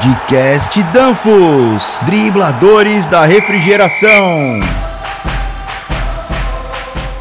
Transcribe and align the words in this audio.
Podcast 0.00 0.82
Danfos, 0.94 2.00
dribladores 2.06 3.04
da 3.04 3.26
refrigeração. 3.26 4.58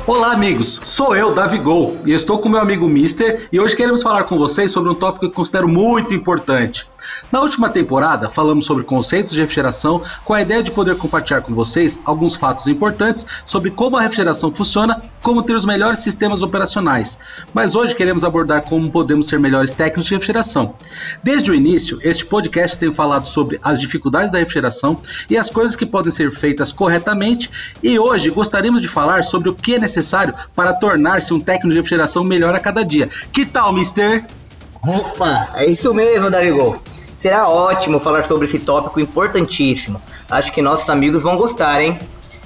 Olá, 0.08 0.32
amigos. 0.32 0.80
Sou 0.86 1.14
eu, 1.14 1.36
Davi 1.36 1.58
Gol, 1.58 1.98
e 2.06 2.14
estou 2.14 2.40
com 2.40 2.48
meu 2.48 2.62
amigo 2.62 2.88
Mister, 2.88 3.50
e 3.52 3.60
hoje 3.60 3.76
queremos 3.76 4.02
falar 4.02 4.24
com 4.24 4.38
vocês 4.38 4.72
sobre 4.72 4.90
um 4.90 4.96
tópico 4.96 5.28
que 5.28 5.36
considero 5.36 5.68
muito 5.68 6.14
importante. 6.14 6.88
Na 7.32 7.42
última 7.42 7.70
temporada, 7.70 8.30
falamos 8.30 8.66
sobre 8.66 8.84
conceitos 8.84 9.32
de 9.32 9.40
refrigeração 9.40 10.04
com 10.24 10.34
a 10.34 10.42
ideia 10.42 10.64
de 10.64 10.72
poder 10.72 10.96
compartilhar 10.98 11.42
com 11.42 11.54
vocês 11.54 12.00
alguns 12.06 12.36
fatos 12.36 12.68
importantes 12.68 13.26
sobre 13.46 13.72
como 13.72 13.98
a 13.98 14.02
refrigeração 14.02 14.52
funciona, 14.52 15.02
como 15.22 15.44
ter 15.44 15.56
os 15.56 15.66
melhores 15.66 16.00
sistemas 16.00 16.42
operacionais. 16.42 17.20
Mas 17.54 17.76
hoje 17.76 17.96
queremos 17.96 18.24
abordar 18.24 18.64
como 18.64 18.92
podemos 18.92 19.28
ser 19.28 19.40
melhores 19.40 19.72
técnicos 19.72 20.06
de 20.06 20.14
refrigeração. 20.14 20.76
Desde 21.24 21.52
o 21.52 21.56
início, 21.56 22.00
este 22.02 22.26
podcast 22.26 22.78
tem 22.78 22.92
falado 22.92 23.26
sobre 23.26 23.60
as 23.64 23.80
dificuldades 23.80 24.32
da 24.32 24.40
refrigeração 24.40 25.02
e 25.30 25.38
as 25.38 25.50
coisas 25.50 25.76
que 25.76 25.86
podem 25.86 26.12
ser 26.12 26.32
feitas 26.32 26.72
corretamente, 26.72 27.50
e 27.82 27.98
hoje 27.98 28.30
gostaríamos 28.30 28.82
de 28.82 28.88
falar 28.88 29.24
sobre 29.24 29.50
o 29.50 29.56
que 29.56 29.76
é 29.76 29.80
necessário 29.80 30.34
para 30.56 30.74
tornar 30.74 31.00
tornar-se 31.00 31.34
um 31.34 31.40
técnico 31.40 31.70
de 31.70 31.78
refrigeração 31.78 32.24
melhor 32.24 32.54
a 32.54 32.60
cada 32.60 32.84
dia. 32.84 33.10
Que 33.32 33.46
tal, 33.46 33.74
mister? 33.74 34.26
Opa, 34.86 35.50
é 35.56 35.66
isso 35.66 35.94
mesmo, 35.94 36.30
Davigol. 36.30 36.78
Será 37.22 37.50
ótimo 37.50 38.00
falar 38.00 38.26
sobre 38.26 38.48
esse 38.48 38.60
tópico 38.60 39.00
importantíssimo. 39.00 40.02
Acho 40.30 40.52
que 40.52 40.62
nossos 40.62 40.90
amigos 40.90 41.22
vão 41.22 41.36
gostar, 41.36 41.82
hein? 41.82 41.98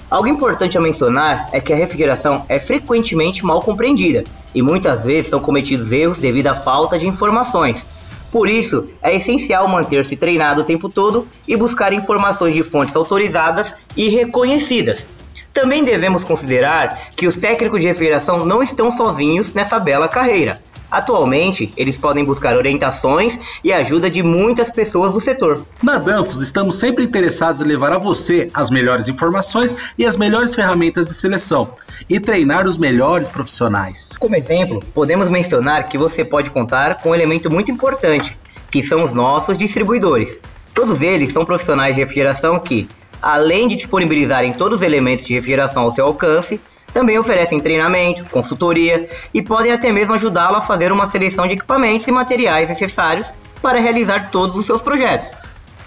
Algo 0.10 0.28
importante 0.28 0.78
a 0.78 0.82
mencionar 0.82 1.48
é 1.52 1.60
que 1.60 1.72
a 1.72 1.76
refrigeração 1.76 2.46
é 2.50 2.60
frequentemente 2.60 3.46
mal 3.46 3.62
compreendida 3.62 4.24
e 4.54 4.62
muitas 4.62 5.04
vezes 5.04 5.30
são 5.30 5.40
cometidos 5.40 5.92
erros 5.92 6.18
devido 6.18 6.48
à 6.48 6.56
falta 6.56 6.98
de 6.98 7.08
informações. 7.08 7.86
Por 8.32 8.50
isso, 8.50 8.88
é 9.02 9.16
essencial 9.16 9.68
manter-se 9.68 10.16
treinado 10.16 10.62
o 10.62 10.66
tempo 10.66 10.90
todo 10.90 11.28
e 11.48 11.56
buscar 11.56 11.94
informações 11.94 12.54
de 12.56 12.64
fontes 12.64 12.96
autorizadas 12.96 13.74
e 13.96 14.10
reconhecidas, 14.10 15.06
também 15.54 15.84
devemos 15.84 16.24
considerar 16.24 17.10
que 17.16 17.28
os 17.28 17.36
técnicos 17.36 17.80
de 17.80 17.86
refrigeração 17.86 18.44
não 18.44 18.64
estão 18.64 18.98
sozinhos 18.98 19.54
nessa 19.54 19.78
bela 19.78 20.08
carreira. 20.08 20.60
Atualmente, 20.94 21.74
eles 21.76 21.98
podem 21.98 22.24
buscar 22.24 22.56
orientações 22.56 23.40
e 23.64 23.74
ajuda 23.74 24.12
de 24.12 24.22
muitas 24.22 24.70
pessoas 24.70 25.12
do 25.12 25.20
setor. 25.20 25.66
Na 25.82 25.98
Danfos, 25.98 26.40
estamos 26.40 26.76
sempre 26.76 27.04
interessados 27.04 27.62
em 27.62 27.64
levar 27.64 27.92
a 27.92 27.98
você 27.98 28.48
as 28.54 28.70
melhores 28.70 29.08
informações 29.08 29.76
e 29.98 30.06
as 30.06 30.16
melhores 30.16 30.54
ferramentas 30.54 31.08
de 31.08 31.16
seleção 31.16 31.72
e 32.08 32.20
treinar 32.20 32.68
os 32.68 32.78
melhores 32.78 33.28
profissionais. 33.28 34.12
Como 34.20 34.36
exemplo, 34.36 34.82
podemos 34.94 35.30
mencionar 35.30 35.90
que 35.90 35.98
você 35.98 36.24
pode 36.24 36.52
contar 36.52 37.02
com 37.02 37.10
um 37.10 37.16
elemento 37.16 37.50
muito 37.50 37.72
importante, 37.72 38.38
que 38.70 38.84
são 38.84 39.04
os 39.04 39.12
nossos 39.12 39.58
distribuidores. 39.58 40.40
Todos 40.76 41.02
eles 41.02 41.34
são 41.34 41.44
profissionais 41.44 41.96
de 41.96 42.02
refrigeração 42.02 42.60
que, 42.60 42.88
além 43.20 43.68
de 43.68 43.78
disponibilizarem 43.78 44.54
todos 44.54 44.78
os 44.78 44.84
elementos 44.84 45.26
de 45.26 45.34
refrigeração 45.34 45.86
ao 45.86 45.92
seu 45.92 46.06
alcance, 46.06 46.62
também 46.94 47.18
oferecem 47.18 47.60
treinamento, 47.60 48.24
consultoria 48.26 49.10
e 49.34 49.42
podem 49.42 49.72
até 49.72 49.92
mesmo 49.92 50.14
ajudá-lo 50.14 50.58
a 50.58 50.62
fazer 50.62 50.92
uma 50.92 51.10
seleção 51.10 51.48
de 51.48 51.54
equipamentos 51.54 52.08
e 52.08 52.12
materiais 52.12 52.70
necessários 52.70 53.34
para 53.62 53.80
realizar 53.80 54.30
todos 54.30 54.56
os 54.58 54.66
seus 54.66 54.82
projetos. 54.82 55.32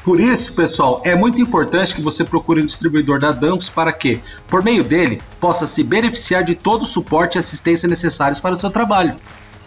Por 0.07 0.21
isso, 0.21 0.53
pessoal, 0.53 1.01
é 1.05 1.17
muito 1.17 1.41
importante 1.41 1.95
que 1.95 2.01
você 2.01 2.23
procure 2.23 2.63
um 2.63 2.67
distribuidor 2.67 3.19
da 3.19 3.33
Danfoss 3.33 3.69
para 3.69 3.93
que, 3.93 4.21
por 4.47 4.63
meio 4.63 4.85
dele, 4.85 5.21
possa 5.41 5.67
se 5.67 5.83
beneficiar 5.83 6.45
de 6.45 6.55
todo 6.55 6.83
o 6.83 6.87
suporte 6.87 7.37
e 7.37 7.39
assistência 7.41 7.89
necessários 7.89 8.41
para 8.41 8.55
o 8.55 8.59
seu 8.59 8.71
trabalho. 8.71 9.17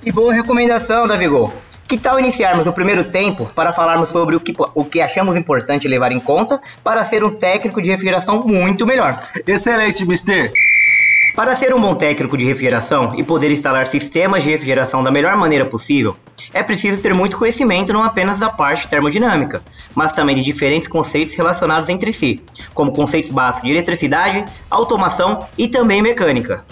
E 0.05 0.13
boa 0.13 0.33
recomendação, 0.33 1.05
Davigol. 1.05 1.51
Que 1.89 1.97
tal 1.97 2.19
iniciarmos 2.19 2.67
o 2.67 2.71
primeiro 2.71 3.03
tempo 3.03 3.51
para 3.53 3.73
falarmos 3.73 4.09
sobre 4.09 4.35
o 4.35 4.39
que, 4.39 4.53
o 4.75 4.85
que 4.85 5.01
achamos 5.01 5.35
importante 5.35 5.87
levar 5.87 6.11
em 6.11 6.19
conta 6.19 6.61
para 6.83 7.03
ser 7.03 7.23
um 7.23 7.31
técnico 7.31 7.81
de 7.81 7.89
refrigeração 7.89 8.41
muito 8.45 8.85
melhor? 8.85 9.27
Excelente, 9.45 10.05
Mister! 10.05 10.53
Para 11.35 11.55
ser 11.55 11.73
um 11.73 11.79
bom 11.79 11.95
técnico 11.95 12.37
de 12.37 12.45
refrigeração 12.45 13.09
e 13.15 13.23
poder 13.23 13.51
instalar 13.51 13.87
sistemas 13.87 14.43
de 14.43 14.49
refrigeração 14.49 15.03
da 15.03 15.11
melhor 15.11 15.35
maneira 15.37 15.65
possível, 15.65 16.17
é 16.53 16.63
preciso 16.63 17.01
ter 17.01 17.13
muito 17.13 17.37
conhecimento 17.37 17.93
não 17.93 18.03
apenas 18.03 18.37
da 18.37 18.49
parte 18.49 18.87
termodinâmica, 18.87 19.61
mas 19.95 20.11
também 20.11 20.35
de 20.35 20.43
diferentes 20.43 20.87
conceitos 20.87 21.35
relacionados 21.35 21.87
entre 21.87 22.11
si, 22.11 22.41
como 22.73 22.91
conceitos 22.91 23.29
básicos 23.29 23.67
de 23.67 23.75
eletricidade, 23.75 24.45
automação 24.69 25.45
e 25.57 25.67
também 25.67 26.01
mecânica. 26.01 26.65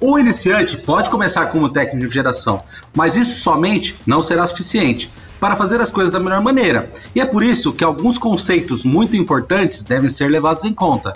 O 0.00 0.18
iniciante 0.18 0.76
pode 0.76 1.10
começar 1.10 1.46
como 1.46 1.68
técnico 1.68 2.08
de 2.08 2.14
geração, 2.14 2.62
mas 2.94 3.16
isso 3.16 3.40
somente 3.40 3.96
não 4.06 4.22
será 4.22 4.46
suficiente 4.46 5.10
para 5.40 5.56
fazer 5.56 5.80
as 5.80 5.90
coisas 5.90 6.12
da 6.12 6.20
melhor 6.20 6.40
maneira. 6.40 6.90
E 7.14 7.20
é 7.20 7.26
por 7.26 7.42
isso 7.42 7.72
que 7.72 7.84
alguns 7.84 8.16
conceitos 8.16 8.84
muito 8.84 9.16
importantes 9.16 9.84
devem 9.84 10.08
ser 10.08 10.30
levados 10.30 10.64
em 10.64 10.72
conta 10.72 11.12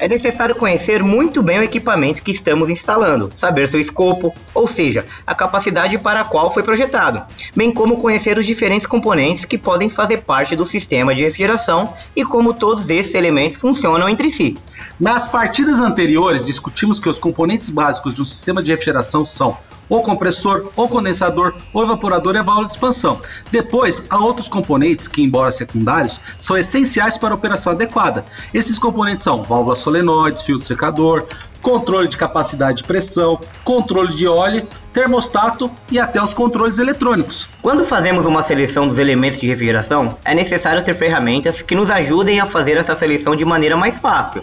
é 0.00 0.08
necessário 0.08 0.54
conhecer 0.54 1.02
muito 1.02 1.42
bem 1.42 1.58
o 1.58 1.62
equipamento 1.62 2.22
que 2.22 2.30
estamos 2.30 2.70
instalando, 2.70 3.30
saber 3.34 3.68
seu 3.68 3.80
escopo, 3.80 4.34
ou 4.54 4.66
seja, 4.66 5.04
a 5.26 5.34
capacidade 5.34 5.98
para 5.98 6.20
a 6.20 6.24
qual 6.24 6.52
foi 6.52 6.62
projetado, 6.62 7.22
bem 7.54 7.72
como 7.72 8.00
conhecer 8.00 8.38
os 8.38 8.46
diferentes 8.46 8.86
componentes 8.86 9.44
que 9.44 9.58
podem 9.58 9.88
fazer 9.88 10.18
parte 10.18 10.54
do 10.54 10.66
sistema 10.66 11.14
de 11.14 11.22
refrigeração 11.22 11.92
e 12.14 12.24
como 12.24 12.54
todos 12.54 12.88
esses 12.90 13.14
elementos 13.14 13.58
funcionam 13.58 14.08
entre 14.08 14.30
si. 14.30 14.56
Nas 14.98 15.26
partidas 15.26 15.78
anteriores, 15.78 16.46
discutimos 16.46 17.00
que 17.00 17.08
os 17.08 17.18
componentes 17.18 17.68
básicos 17.68 18.14
de 18.14 18.22
um 18.22 18.24
sistema 18.24 18.62
de 18.62 18.70
refrigeração 18.70 19.24
são 19.24 19.56
ou 19.88 20.02
compressor, 20.02 20.70
ou 20.76 20.88
condensador, 20.88 21.54
ou 21.72 21.82
evaporador 21.82 22.34
e 22.34 22.38
a 22.38 22.42
válvula 22.42 22.66
de 22.66 22.74
expansão. 22.74 23.20
Depois, 23.50 24.06
há 24.10 24.18
outros 24.18 24.48
componentes 24.48 25.08
que, 25.08 25.22
embora 25.22 25.50
secundários, 25.50 26.20
são 26.38 26.56
essenciais 26.56 27.16
para 27.16 27.30
a 27.30 27.36
operação 27.36 27.72
adequada. 27.72 28.24
Esses 28.52 28.78
componentes 28.78 29.24
são 29.24 29.42
válvulas 29.42 29.78
solenoides, 29.78 30.42
filtro 30.42 30.66
secador, 30.66 31.26
controle 31.62 32.08
de 32.08 32.16
capacidade 32.16 32.78
de 32.78 32.84
pressão, 32.84 33.40
controle 33.64 34.14
de 34.14 34.26
óleo, 34.26 34.66
termostato 34.92 35.70
e 35.90 35.98
até 35.98 36.22
os 36.22 36.32
controles 36.32 36.78
eletrônicos. 36.78 37.48
Quando 37.60 37.84
fazemos 37.84 38.24
uma 38.24 38.42
seleção 38.42 38.88
dos 38.88 38.98
elementos 38.98 39.38
de 39.38 39.46
refrigeração, 39.46 40.16
é 40.24 40.34
necessário 40.34 40.84
ter 40.84 40.94
ferramentas 40.94 41.62
que 41.62 41.74
nos 41.74 41.90
ajudem 41.90 42.40
a 42.40 42.46
fazer 42.46 42.76
essa 42.76 42.96
seleção 42.96 43.36
de 43.36 43.44
maneira 43.44 43.76
mais 43.76 43.98
fácil. 43.98 44.42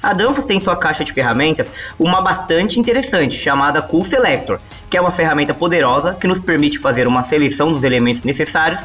A 0.00 0.12
Danfoss 0.12 0.46
tem 0.46 0.58
em 0.58 0.60
sua 0.60 0.76
caixa 0.76 1.04
de 1.04 1.12
ferramentas 1.12 1.66
uma 1.98 2.20
bastante 2.20 2.78
interessante 2.78 3.36
chamada 3.36 3.82
Cool 3.82 4.04
Selector, 4.04 4.60
que 4.90 4.96
é 4.96 5.00
uma 5.00 5.10
ferramenta 5.10 5.54
poderosa 5.54 6.14
que 6.14 6.26
nos 6.26 6.38
permite 6.38 6.78
fazer 6.78 7.06
uma 7.06 7.22
seleção 7.22 7.72
dos 7.72 7.84
elementos 7.84 8.22
necessários 8.22 8.80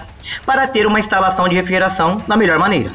para 0.46 0.68
ter 0.68 0.86
uma 0.86 1.00
instalação 1.00 1.48
de 1.48 1.56
refrigeração 1.56 2.22
da 2.28 2.36
melhor 2.38 2.60
maneira. 2.60 2.92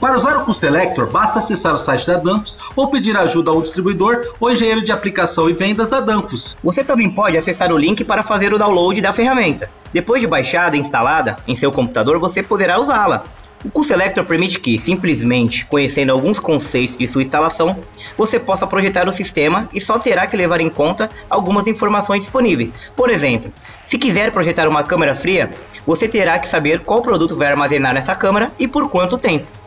Para 0.00 0.16
usar 0.16 0.48
o 0.48 0.54
Selector, 0.54 1.10
basta 1.10 1.40
acessar 1.40 1.74
o 1.74 1.78
site 1.78 2.06
da 2.06 2.16
Danfoss 2.16 2.58
ou 2.74 2.88
pedir 2.88 3.14
ajuda 3.18 3.50
ao 3.50 3.60
distribuidor 3.60 4.32
ou 4.40 4.50
engenheiro 4.50 4.82
de 4.82 4.90
aplicação 4.90 5.50
e 5.50 5.52
vendas 5.52 5.88
da 5.88 6.00
Danfoss. 6.00 6.56
Você 6.64 6.82
também 6.82 7.10
pode 7.10 7.36
acessar 7.36 7.70
o 7.70 7.76
link 7.76 8.02
para 8.02 8.22
fazer 8.22 8.54
o 8.54 8.58
download 8.58 8.98
da 9.02 9.12
ferramenta. 9.12 9.68
Depois 9.92 10.22
de 10.22 10.26
baixada 10.26 10.74
e 10.74 10.80
instalada 10.80 11.36
em 11.46 11.54
seu 11.54 11.70
computador, 11.70 12.18
você 12.18 12.42
poderá 12.42 12.80
usá-la. 12.80 13.24
O 13.62 13.70
Cool 13.70 13.84
Selector 13.84 14.24
permite 14.24 14.58
que, 14.58 14.78
simplesmente 14.78 15.66
conhecendo 15.66 16.12
alguns 16.12 16.38
conceitos 16.38 16.96
de 16.96 17.06
sua 17.06 17.22
instalação, 17.22 17.76
você 18.16 18.40
possa 18.40 18.66
projetar 18.66 19.06
o 19.06 19.12
sistema 19.12 19.68
e 19.74 19.80
só 19.80 19.98
terá 19.98 20.26
que 20.26 20.34
levar 20.34 20.62
em 20.62 20.70
conta 20.70 21.10
algumas 21.28 21.66
informações 21.66 22.22
disponíveis. 22.22 22.72
Por 22.96 23.10
exemplo, 23.10 23.52
se 23.86 23.98
quiser 23.98 24.32
projetar 24.32 24.66
uma 24.66 24.82
câmara 24.82 25.14
fria, 25.14 25.50
você 25.86 26.08
terá 26.08 26.38
que 26.38 26.48
saber 26.48 26.80
qual 26.80 27.02
produto 27.02 27.36
vai 27.36 27.48
armazenar 27.48 27.92
nessa 27.92 28.14
câmara 28.14 28.50
e 28.58 28.66
por 28.66 28.88
quanto 28.88 29.18
tempo. 29.18 29.59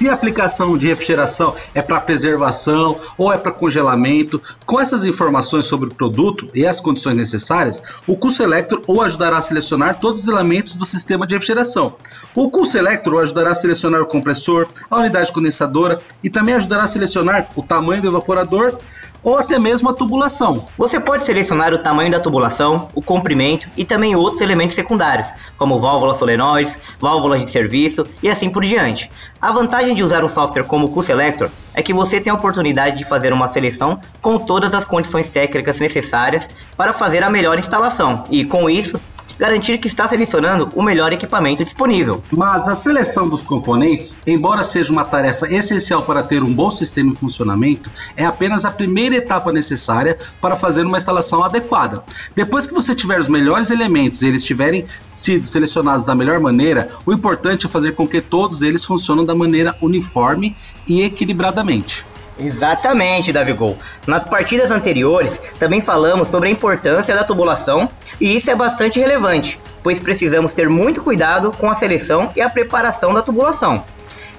Se 0.00 0.08
a 0.08 0.14
aplicação 0.14 0.78
de 0.78 0.86
refrigeração 0.86 1.54
é 1.74 1.82
para 1.82 2.00
preservação 2.00 2.98
ou 3.18 3.30
é 3.30 3.36
para 3.36 3.52
congelamento, 3.52 4.40
com 4.64 4.80
essas 4.80 5.04
informações 5.04 5.66
sobre 5.66 5.90
o 5.90 5.94
produto 5.94 6.48
e 6.54 6.66
as 6.66 6.80
condições 6.80 7.14
necessárias, 7.14 7.82
o 8.06 8.16
Cool 8.16 8.32
Selector 8.32 8.80
ou 8.86 9.02
ajudará 9.02 9.36
a 9.36 9.42
selecionar 9.42 10.00
todos 10.00 10.22
os 10.22 10.28
elementos 10.28 10.74
do 10.74 10.86
sistema 10.86 11.26
de 11.26 11.34
refrigeração. 11.34 11.96
O 12.34 12.50
Cool 12.50 12.64
Selector 12.64 13.20
ajudará 13.20 13.50
a 13.50 13.54
selecionar 13.54 14.00
o 14.00 14.06
compressor, 14.06 14.68
a 14.90 15.00
unidade 15.00 15.30
condensadora 15.30 16.00
e 16.24 16.30
também 16.30 16.54
ajudará 16.54 16.84
a 16.84 16.86
selecionar 16.86 17.48
o 17.54 17.62
tamanho 17.62 18.00
do 18.00 18.08
evaporador 18.08 18.78
ou 19.22 19.38
até 19.38 19.58
mesmo 19.58 19.88
a 19.88 19.94
tubulação. 19.94 20.66
Você 20.76 20.98
pode 20.98 21.24
selecionar 21.24 21.72
o 21.72 21.78
tamanho 21.78 22.10
da 22.10 22.20
tubulação, 22.20 22.88
o 22.94 23.02
comprimento 23.02 23.68
e 23.76 23.84
também 23.84 24.16
outros 24.16 24.40
elementos 24.40 24.74
secundários, 24.74 25.28
como 25.56 25.80
válvulas 25.80 26.16
solenoides, 26.16 26.78
válvulas 26.98 27.44
de 27.44 27.50
serviço 27.50 28.06
e 28.22 28.28
assim 28.28 28.50
por 28.50 28.64
diante. 28.64 29.10
A 29.40 29.52
vantagem 29.52 29.94
de 29.94 30.02
usar 30.02 30.24
um 30.24 30.28
software 30.28 30.64
como 30.64 30.86
o 30.86 30.90
QSelector 30.90 31.50
é 31.74 31.82
que 31.82 31.92
você 31.92 32.20
tem 32.20 32.30
a 32.30 32.34
oportunidade 32.34 32.98
de 32.98 33.04
fazer 33.04 33.32
uma 33.32 33.48
seleção 33.48 34.00
com 34.20 34.38
todas 34.38 34.74
as 34.74 34.84
condições 34.84 35.28
técnicas 35.28 35.78
necessárias 35.78 36.48
para 36.76 36.92
fazer 36.92 37.22
a 37.22 37.30
melhor 37.30 37.58
instalação 37.58 38.24
e, 38.30 38.44
com 38.44 38.68
isso, 38.68 39.00
garantir 39.40 39.78
que 39.78 39.88
está 39.88 40.06
selecionando 40.06 40.70
o 40.74 40.82
melhor 40.82 41.14
equipamento 41.14 41.64
disponível. 41.64 42.22
Mas 42.30 42.68
a 42.68 42.76
seleção 42.76 43.26
dos 43.26 43.42
componentes, 43.42 44.14
embora 44.26 44.62
seja 44.62 44.92
uma 44.92 45.02
tarefa 45.02 45.50
essencial 45.50 46.02
para 46.02 46.22
ter 46.22 46.42
um 46.42 46.52
bom 46.52 46.70
sistema 46.70 47.12
em 47.12 47.14
funcionamento, 47.14 47.90
é 48.14 48.26
apenas 48.26 48.66
a 48.66 48.70
primeira 48.70 49.16
etapa 49.16 49.50
necessária 49.50 50.18
para 50.42 50.56
fazer 50.56 50.84
uma 50.84 50.98
instalação 50.98 51.42
adequada. 51.42 52.04
Depois 52.36 52.66
que 52.66 52.74
você 52.74 52.94
tiver 52.94 53.18
os 53.18 53.28
melhores 53.28 53.70
elementos 53.70 54.20
e 54.20 54.28
eles 54.28 54.44
tiverem 54.44 54.84
sido 55.06 55.46
selecionados 55.46 56.04
da 56.04 56.14
melhor 56.14 56.38
maneira, 56.38 56.90
o 57.06 57.12
importante 57.12 57.64
é 57.64 57.68
fazer 57.68 57.92
com 57.92 58.06
que 58.06 58.20
todos 58.20 58.60
eles 58.60 58.84
funcionem 58.84 59.24
da 59.24 59.34
maneira 59.34 59.74
uniforme 59.80 60.54
e 60.86 61.02
equilibradamente. 61.02 62.04
Exatamente, 62.40 63.32
Davigol. 63.32 63.76
Nas 64.06 64.24
partidas 64.24 64.70
anteriores, 64.70 65.32
também 65.58 65.80
falamos 65.80 66.28
sobre 66.28 66.48
a 66.48 66.52
importância 66.52 67.14
da 67.14 67.22
tubulação 67.22 67.88
e 68.20 68.36
isso 68.36 68.50
é 68.50 68.54
bastante 68.54 68.98
relevante, 68.98 69.60
pois 69.82 69.98
precisamos 69.98 70.52
ter 70.52 70.68
muito 70.68 71.02
cuidado 71.02 71.50
com 71.58 71.70
a 71.70 71.76
seleção 71.76 72.30
e 72.34 72.40
a 72.40 72.48
preparação 72.48 73.12
da 73.12 73.22
tubulação. 73.22 73.84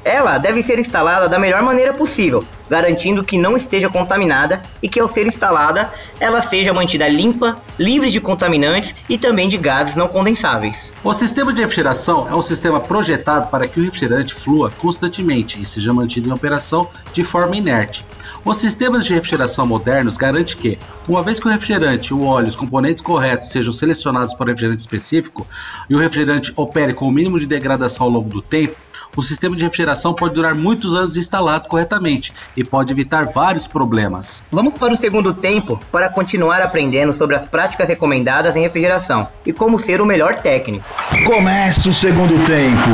Ela 0.03 0.37
deve 0.39 0.63
ser 0.63 0.79
instalada 0.79 1.29
da 1.29 1.37
melhor 1.37 1.61
maneira 1.61 1.93
possível, 1.93 2.43
garantindo 2.69 3.23
que 3.23 3.37
não 3.37 3.55
esteja 3.55 3.89
contaminada 3.89 4.61
e 4.81 4.89
que 4.89 4.99
ao 4.99 5.07
ser 5.07 5.27
instalada 5.27 5.91
ela 6.19 6.41
seja 6.41 6.73
mantida 6.73 7.07
limpa, 7.07 7.57
livre 7.77 8.09
de 8.09 8.19
contaminantes 8.19 8.95
e 9.07 9.17
também 9.17 9.47
de 9.47 9.57
gases 9.57 9.95
não 9.95 10.07
condensáveis. 10.07 10.91
O 11.03 11.13
sistema 11.13 11.53
de 11.53 11.61
refrigeração 11.61 12.27
é 12.27 12.35
um 12.35 12.41
sistema 12.41 12.79
projetado 12.79 13.49
para 13.49 13.67
que 13.67 13.79
o 13.79 13.83
refrigerante 13.83 14.33
flua 14.33 14.71
constantemente 14.79 15.61
e 15.61 15.65
seja 15.65 15.93
mantido 15.93 16.29
em 16.29 16.33
operação 16.33 16.89
de 17.13 17.23
forma 17.23 17.55
inerte. 17.55 18.03
Os 18.43 18.57
sistemas 18.57 19.05
de 19.05 19.13
refrigeração 19.13 19.67
modernos 19.67 20.17
garantem 20.17 20.57
que, 20.57 20.79
uma 21.07 21.21
vez 21.21 21.39
que 21.39 21.47
o 21.47 21.51
refrigerante, 21.51 22.11
o 22.11 22.25
óleo 22.25 22.45
e 22.45 22.49
os 22.49 22.55
componentes 22.55 23.01
corretos 23.01 23.49
sejam 23.49 23.71
selecionados 23.71 24.33
para 24.33 24.45
o 24.45 24.47
refrigerante 24.47 24.81
específico 24.81 25.45
e 25.87 25.93
o 25.93 25.99
refrigerante 25.99 26.51
opere 26.55 26.91
com 26.91 27.07
o 27.07 27.11
mínimo 27.11 27.39
de 27.39 27.45
degradação 27.45 28.07
ao 28.07 28.11
longo 28.11 28.29
do 28.29 28.41
tempo, 28.41 28.75
o 29.15 29.21
sistema 29.21 29.55
de 29.55 29.63
refrigeração 29.63 30.13
pode 30.13 30.33
durar 30.33 30.55
muitos 30.55 30.95
anos 30.95 31.17
instalado 31.17 31.67
corretamente 31.67 32.33
e 32.55 32.63
pode 32.63 32.91
evitar 32.91 33.25
vários 33.25 33.67
problemas. 33.67 34.41
Vamos 34.51 34.73
para 34.75 34.93
o 34.93 34.97
segundo 34.97 35.33
tempo 35.33 35.79
para 35.91 36.09
continuar 36.09 36.61
aprendendo 36.61 37.13
sobre 37.13 37.35
as 37.35 37.47
práticas 37.47 37.87
recomendadas 37.87 38.55
em 38.55 38.61
refrigeração 38.61 39.27
e 39.45 39.51
como 39.51 39.79
ser 39.79 40.01
o 40.01 40.05
melhor 40.05 40.35
técnico. 40.35 40.85
Começa 41.25 41.89
o 41.89 41.93
segundo 41.93 42.45
tempo. 42.45 42.89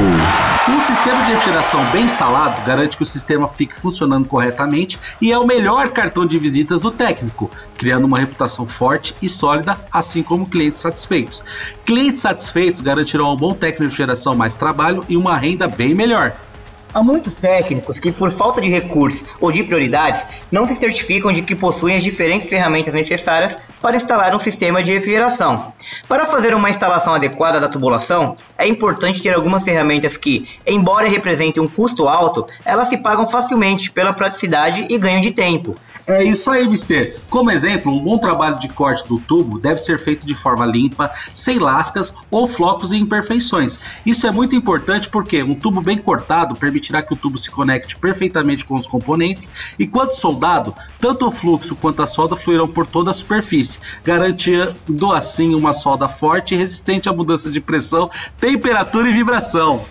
Um 0.69 0.81
sistema 0.81 1.23
de 1.23 1.31
refrigeração 1.31 1.83
bem 1.91 2.03
instalado 2.03 2.61
garante 2.65 2.97
que 2.97 3.03
o 3.03 3.05
sistema 3.05 3.47
fique 3.47 3.79
funcionando 3.79 4.27
corretamente 4.27 4.99
e 5.21 5.31
é 5.31 5.37
o 5.37 5.47
melhor 5.47 5.91
cartão 5.91 6.25
de 6.25 6.37
visitas 6.37 6.81
do 6.81 6.91
técnico, 6.91 7.49
criando 7.77 8.05
uma 8.05 8.19
reputação 8.19 8.67
forte 8.67 9.15
e 9.21 9.29
sólida, 9.29 9.77
assim 9.91 10.21
como 10.21 10.45
clientes 10.45 10.81
satisfeitos. 10.81 11.41
Clientes 11.85 12.21
satisfeitos 12.21 12.81
garantirão 12.81 13.31
um 13.31 13.35
bom 13.35 13.53
técnico 13.53 13.83
de 13.83 13.89
refrigeração 13.89 14.35
mais 14.35 14.55
trabalho 14.55 15.05
e 15.07 15.15
uma 15.15 15.37
renda 15.37 15.67
bem 15.69 15.95
melhor. 15.95 16.06
Há 16.93 17.03
muitos 17.03 17.33
técnicos 17.35 17.99
que, 17.99 18.11
por 18.11 18.31
falta 18.31 18.61
de 18.61 18.69
recursos 18.69 19.25
ou 19.41 19.51
de 19.51 19.63
prioridades, 19.63 20.23
não 20.51 20.65
se 20.65 20.75
certificam 20.75 21.33
de 21.33 21.41
que 21.41 21.55
possuem 21.55 21.97
as 21.97 22.03
diferentes 22.03 22.49
ferramentas 22.49 22.93
necessárias 22.93 23.57
para 23.81 23.97
instalar 23.97 24.35
um 24.35 24.39
sistema 24.39 24.81
de 24.81 24.91
refrigeração. 24.91 25.73
Para 26.07 26.25
fazer 26.25 26.53
uma 26.53 26.69
instalação 26.69 27.13
adequada 27.13 27.59
da 27.59 27.69
tubulação, 27.69 28.35
é 28.57 28.67
importante 28.67 29.21
ter 29.21 29.33
algumas 29.33 29.63
ferramentas 29.63 30.17
que, 30.17 30.47
embora 30.65 31.07
representem 31.07 31.61
um 31.61 31.67
custo 31.67 32.07
alto, 32.07 32.45
elas 32.65 32.87
se 32.87 32.97
pagam 32.97 33.27
facilmente 33.27 33.91
pela 33.91 34.13
praticidade 34.13 34.85
e 34.89 34.97
ganho 34.97 35.21
de 35.21 35.31
tempo. 35.31 35.75
É 36.05 36.23
isso 36.23 36.49
aí, 36.49 36.65
Mister. 36.69 37.19
Como 37.29 37.51
exemplo, 37.51 37.91
um 37.91 37.99
bom 37.99 38.17
trabalho 38.17 38.57
de 38.57 38.69
corte 38.69 39.05
do 39.09 39.19
tubo 39.19 39.59
deve 39.59 39.77
ser 39.77 39.99
feito 39.99 40.25
de 40.25 40.33
forma 40.33 40.65
limpa, 40.65 41.11
sem 41.33 41.59
lascas 41.59 42.13
ou 42.31 42.47
flocos 42.47 42.93
e 42.93 42.95
imperfeições. 42.95 43.77
Isso 44.05 44.25
é 44.25 44.31
muito 44.31 44.55
importante 44.55 45.09
porque 45.09 45.43
um 45.43 45.53
tubo 45.53 45.81
bem 45.81 45.97
cortado 45.97 46.55
permitirá 46.55 47.01
que 47.01 47.13
o 47.13 47.17
tubo 47.17 47.37
se 47.37 47.51
conecte 47.51 47.97
perfeitamente 47.97 48.63
com 48.63 48.75
os 48.75 48.87
componentes 48.87 49.51
e, 49.77 49.85
quando 49.85 50.13
soldado, 50.13 50.73
tanto 50.97 51.27
o 51.27 51.31
fluxo 51.31 51.75
quanto 51.75 52.01
a 52.01 52.07
solda 52.07 52.37
fluirão 52.37 52.69
por 52.69 52.87
toda 52.87 53.11
a 53.11 53.13
superfície, 53.13 53.66
garantindo 54.03 55.11
assim 55.13 55.53
uma 55.55 55.73
solda 55.73 56.07
forte 56.07 56.53
e 56.53 56.57
resistente 56.57 57.09
à 57.09 57.13
mudança 57.13 57.49
de 57.49 57.59
pressão, 57.59 58.09
temperatura 58.39 59.09
e 59.09 59.13
vibração. 59.13 59.85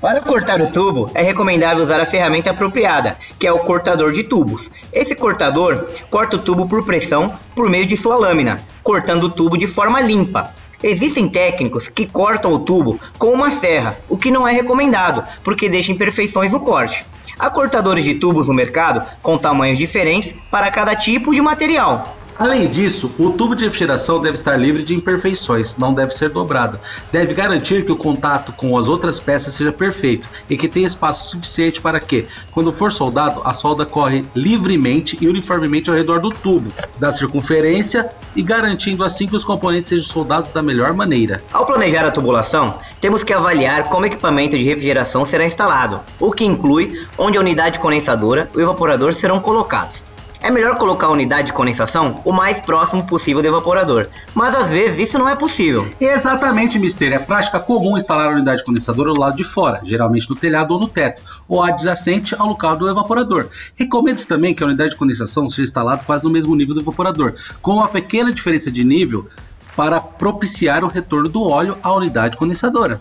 Para 0.00 0.22
cortar 0.22 0.62
o 0.62 0.68
tubo, 0.68 1.10
é 1.12 1.20
recomendável 1.20 1.84
usar 1.84 2.00
a 2.00 2.06
ferramenta 2.06 2.50
apropriada, 2.50 3.18
que 3.38 3.46
é 3.46 3.52
o 3.52 3.58
cortador 3.58 4.12
de 4.12 4.24
tubos. 4.24 4.70
Esse 4.90 5.14
cortador 5.14 5.88
corta 6.08 6.36
o 6.36 6.38
tubo 6.38 6.66
por 6.66 6.86
pressão 6.86 7.34
por 7.54 7.68
meio 7.68 7.84
de 7.84 7.98
sua 7.98 8.16
lâmina, 8.16 8.58
cortando 8.82 9.24
o 9.24 9.30
tubo 9.30 9.58
de 9.58 9.66
forma 9.66 10.00
limpa. 10.00 10.54
Existem 10.82 11.28
técnicos 11.28 11.88
que 11.88 12.06
cortam 12.06 12.54
o 12.54 12.60
tubo 12.60 12.98
com 13.18 13.30
uma 13.30 13.50
serra, 13.50 13.98
o 14.08 14.16
que 14.16 14.30
não 14.30 14.48
é 14.48 14.52
recomendado, 14.52 15.22
porque 15.44 15.68
deixa 15.68 15.92
imperfeições 15.92 16.50
no 16.50 16.60
corte. 16.60 17.04
Há 17.38 17.50
cortadores 17.50 18.04
de 18.04 18.14
tubos 18.14 18.46
no 18.46 18.54
mercado 18.54 19.04
com 19.20 19.36
tamanhos 19.36 19.76
diferentes 19.76 20.34
para 20.50 20.70
cada 20.70 20.96
tipo 20.96 21.34
de 21.34 21.42
material. 21.42 22.16
Além 22.40 22.70
disso, 22.70 23.14
o 23.18 23.32
tubo 23.32 23.54
de 23.54 23.64
refrigeração 23.64 24.18
deve 24.18 24.32
estar 24.32 24.56
livre 24.56 24.82
de 24.82 24.94
imperfeições, 24.94 25.76
não 25.76 25.92
deve 25.92 26.12
ser 26.12 26.30
dobrado. 26.30 26.80
Deve 27.12 27.34
garantir 27.34 27.84
que 27.84 27.92
o 27.92 27.96
contato 27.96 28.50
com 28.52 28.78
as 28.78 28.88
outras 28.88 29.20
peças 29.20 29.52
seja 29.52 29.70
perfeito 29.70 30.26
e 30.48 30.56
que 30.56 30.66
tenha 30.66 30.86
espaço 30.86 31.28
suficiente 31.28 31.82
para 31.82 32.00
que, 32.00 32.26
quando 32.50 32.72
for 32.72 32.90
soldado, 32.90 33.42
a 33.44 33.52
solda 33.52 33.84
corre 33.84 34.24
livremente 34.34 35.18
e 35.20 35.28
uniformemente 35.28 35.90
ao 35.90 35.96
redor 35.96 36.18
do 36.18 36.30
tubo, 36.30 36.72
da 36.98 37.12
circunferência 37.12 38.08
e 38.34 38.40
garantindo 38.42 39.04
assim 39.04 39.26
que 39.26 39.36
os 39.36 39.44
componentes 39.44 39.90
sejam 39.90 40.06
soldados 40.06 40.48
da 40.48 40.62
melhor 40.62 40.94
maneira. 40.94 41.44
Ao 41.52 41.66
planejar 41.66 42.06
a 42.06 42.10
tubulação, 42.10 42.78
temos 43.02 43.22
que 43.22 43.34
avaliar 43.34 43.82
como 43.90 44.04
o 44.04 44.06
equipamento 44.06 44.56
de 44.56 44.64
refrigeração 44.64 45.26
será 45.26 45.44
instalado, 45.44 46.00
o 46.18 46.32
que 46.32 46.46
inclui 46.46 47.06
onde 47.18 47.36
a 47.36 47.40
unidade 47.42 47.78
condensadora 47.78 48.48
e 48.54 48.56
o 48.56 48.62
evaporador 48.62 49.12
serão 49.12 49.40
colocados. 49.40 50.08
É 50.42 50.50
melhor 50.50 50.78
colocar 50.78 51.08
a 51.08 51.10
unidade 51.10 51.48
de 51.48 51.52
condensação 51.52 52.22
o 52.24 52.32
mais 52.32 52.58
próximo 52.58 53.06
possível 53.06 53.42
do 53.42 53.48
evaporador, 53.48 54.08
mas 54.34 54.54
às 54.54 54.68
vezes 54.68 54.98
isso 54.98 55.18
não 55.18 55.28
é 55.28 55.36
possível. 55.36 55.86
Exatamente, 56.00 56.78
Mister. 56.78 57.12
É 57.12 57.18
prática 57.18 57.60
comum 57.60 57.98
instalar 57.98 58.30
a 58.30 58.32
unidade 58.32 58.64
condensadora 58.64 59.12
do 59.12 59.20
lado 59.20 59.36
de 59.36 59.44
fora, 59.44 59.82
geralmente 59.84 60.30
no 60.30 60.34
telhado 60.34 60.72
ou 60.72 60.80
no 60.80 60.88
teto, 60.88 61.20
ou 61.46 61.62
adjacente 61.62 62.34
ao 62.38 62.48
local 62.48 62.74
do 62.74 62.88
evaporador. 62.88 63.48
Recomenda-se 63.76 64.26
também 64.26 64.54
que 64.54 64.62
a 64.62 64.66
unidade 64.66 64.90
de 64.90 64.96
condensação 64.96 65.50
seja 65.50 65.62
instalada 65.62 66.02
quase 66.06 66.24
no 66.24 66.30
mesmo 66.30 66.56
nível 66.56 66.74
do 66.74 66.80
evaporador, 66.80 67.34
com 67.60 67.72
uma 67.72 67.88
pequena 67.88 68.32
diferença 68.32 68.70
de 68.70 68.82
nível 68.82 69.28
para 69.76 70.00
propiciar 70.00 70.82
o 70.84 70.88
retorno 70.88 71.28
do 71.28 71.42
óleo 71.42 71.76
à 71.82 71.92
unidade 71.92 72.38
condensadora. 72.38 72.98